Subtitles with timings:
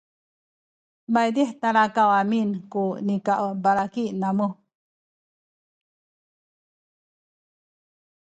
[1.13, 4.47] maydih talakaw amin ku nikabalaki namu